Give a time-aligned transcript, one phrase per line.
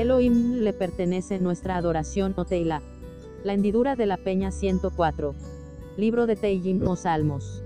[0.00, 2.82] Elohim le pertenece nuestra adoración o Teila.
[3.42, 5.34] La hendidura de la peña 104.
[5.96, 7.64] Libro de Teillim o Salmos.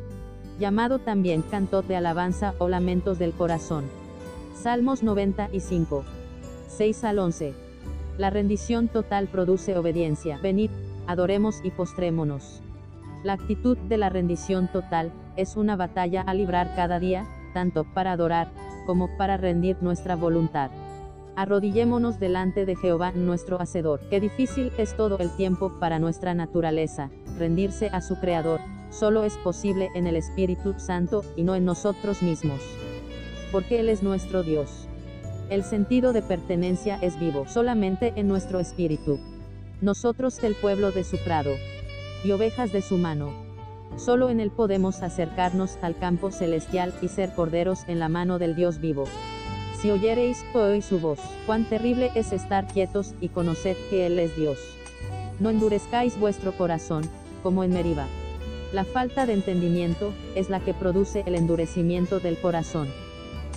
[0.58, 3.84] Llamado también Cantot de Alabanza o Lamentos del Corazón.
[4.54, 6.04] Salmos 95.
[6.68, 7.52] 6 al 11.
[8.16, 10.38] La rendición total produce obediencia.
[10.42, 10.70] Venid,
[11.06, 12.62] adoremos y postrémonos.
[13.24, 18.12] La actitud de la rendición total es una batalla a librar cada día, tanto para
[18.12, 18.50] adorar,
[18.86, 20.70] como para rendir nuestra voluntad.
[21.34, 24.00] Arrodillémonos delante de Jehová nuestro Hacedor.
[24.10, 29.38] Qué difícil es todo el tiempo para nuestra naturaleza, rendirse a su Creador, solo es
[29.38, 32.60] posible en el Espíritu Santo, y no en nosotros mismos.
[33.50, 34.86] Porque Él es nuestro Dios.
[35.48, 39.18] El sentido de pertenencia es vivo solamente en nuestro espíritu.
[39.80, 41.52] Nosotros el pueblo de su prado.
[42.24, 43.32] Y ovejas de su mano.
[43.96, 48.54] Solo en Él podemos acercarnos al campo celestial y ser corderos en la mano del
[48.54, 49.04] Dios vivo.
[49.82, 54.36] Si oyereis hoy su voz, cuán terrible es estar quietos y conoced que Él es
[54.36, 54.56] Dios.
[55.40, 57.02] No endurezcáis vuestro corazón,
[57.42, 58.06] como en Meriba.
[58.72, 62.86] La falta de entendimiento es la que produce el endurecimiento del corazón.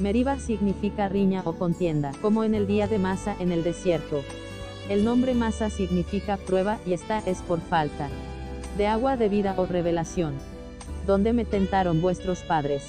[0.01, 4.23] Meriba significa riña o contienda, como en el día de Masa en el desierto.
[4.89, 8.09] El nombre Masa significa prueba y esta es por falta
[8.79, 10.33] de agua de vida o revelación.
[11.05, 12.81] Donde me tentaron vuestros padres.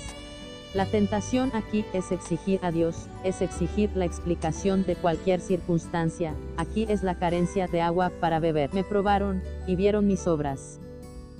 [0.76, 6.84] La tentación aquí es exigir a Dios, es exigir la explicación de cualquier circunstancia, aquí
[6.90, 8.74] es la carencia de agua para beber.
[8.74, 10.78] Me probaron, y vieron mis obras.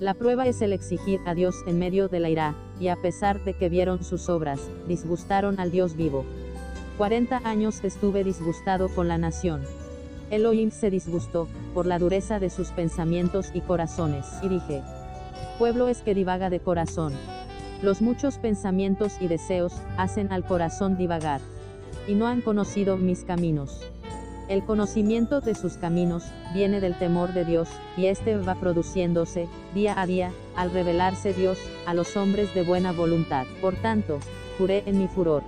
[0.01, 3.45] La prueba es el exigir a Dios en medio de la ira, y a pesar
[3.45, 6.25] de que vieron sus obras, disgustaron al Dios vivo.
[6.97, 9.61] 40 años estuve disgustado con la nación.
[10.31, 14.83] Elohim se disgustó, por la dureza de sus pensamientos y corazones, y dije,
[15.59, 17.13] pueblo es que divaga de corazón.
[17.83, 21.41] Los muchos pensamientos y deseos, hacen al corazón divagar.
[22.09, 23.83] Y no han conocido mis caminos.
[24.49, 26.25] El conocimiento de sus caminos,
[26.55, 31.59] viene del temor de Dios, y este va produciéndose, día a día, al revelarse Dios,
[31.85, 33.45] a los hombres de buena voluntad.
[33.61, 34.21] Por tanto,
[34.57, 35.43] juré en mi furor.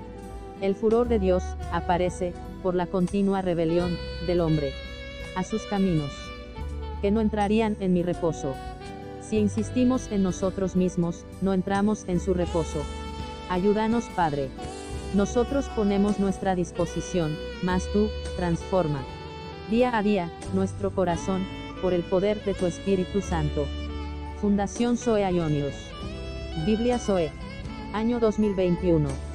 [0.60, 4.72] El furor de Dios, aparece, por la continua rebelión, del hombre.
[5.36, 6.10] A sus caminos.
[7.00, 8.54] Que no entrarían en mi reposo.
[9.28, 12.82] Si insistimos en nosotros mismos, no entramos en su reposo.
[13.50, 14.48] Ayúdanos Padre.
[15.14, 19.02] Nosotros ponemos nuestra disposición, mas tú, transforma.
[19.70, 21.46] Día a día, nuestro corazón,
[21.82, 23.66] por el poder de tu Espíritu Santo.
[24.40, 25.74] Fundación Zoe Ionios.
[26.64, 27.30] Biblia Zoe.
[27.92, 29.27] Año 2021.